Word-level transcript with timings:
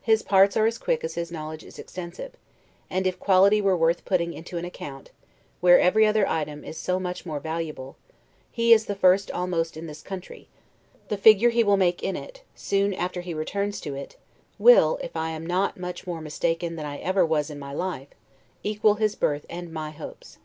His 0.00 0.22
parts 0.22 0.56
are 0.56 0.64
as 0.64 0.78
quick 0.78 1.04
as 1.04 1.16
his 1.16 1.30
knowledge 1.30 1.64
is 1.64 1.78
extensive; 1.78 2.32
and 2.88 3.06
if 3.06 3.20
quality 3.20 3.60
were 3.60 3.76
worth 3.76 4.06
putting 4.06 4.32
into 4.32 4.56
an 4.56 4.64
account, 4.64 5.10
where 5.60 5.78
every 5.78 6.06
other 6.06 6.26
item 6.26 6.64
is 6.64 6.78
so 6.78 6.98
much 6.98 7.26
more 7.26 7.40
valuable, 7.40 7.96
he 8.50 8.72
is 8.72 8.86
the 8.86 8.94
first 8.94 9.30
almost 9.30 9.76
in 9.76 9.86
this 9.86 10.00
country: 10.00 10.48
the 11.08 11.18
figure 11.18 11.50
he 11.50 11.62
will 11.62 11.76
make 11.76 12.02
in 12.02 12.16
it, 12.16 12.42
soon 12.54 12.94
after 12.94 13.20
he 13.20 13.34
returns 13.34 13.82
to 13.82 13.94
it, 13.94 14.16
will, 14.58 14.98
if 15.02 15.14
I 15.14 15.28
am 15.32 15.46
not 15.46 15.76
more 16.06 16.22
mistaken 16.22 16.76
than 16.76 16.86
ever 16.98 17.20
I 17.20 17.24
was 17.24 17.50
in 17.50 17.58
my 17.58 17.74
life, 17.74 18.08
equal 18.62 18.94
his 18.94 19.14
birth 19.14 19.44
and 19.50 19.70
my 19.70 19.90
hopes. 19.90 20.38